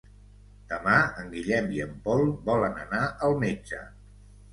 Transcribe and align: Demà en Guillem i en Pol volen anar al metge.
Demà 0.69 0.93
en 1.23 1.27
Guillem 1.33 1.69
i 1.75 1.81
en 1.85 1.91
Pol 2.07 2.23
volen 2.47 2.79
anar 2.85 3.03
al 3.29 3.37
metge. 3.45 3.83